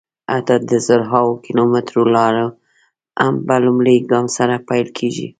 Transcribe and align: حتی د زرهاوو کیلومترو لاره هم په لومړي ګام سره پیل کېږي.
حتی 0.33 0.55
د 0.69 0.71
زرهاوو 0.87 1.41
کیلومترو 1.45 2.03
لاره 2.15 2.45
هم 3.21 3.35
په 3.47 3.55
لومړي 3.65 3.95
ګام 4.11 4.25
سره 4.37 4.55
پیل 4.69 4.87
کېږي. 4.97 5.27